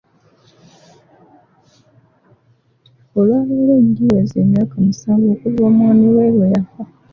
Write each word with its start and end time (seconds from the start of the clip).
Olwaleero 3.19 3.73
giweze 3.95 4.35
emyaka 4.45 4.75
musanvu 4.85 5.27
okuva 5.33 5.61
omwami 5.69 6.07
we 6.15 6.25
lwe 6.35 6.45
yafa. 6.53 6.83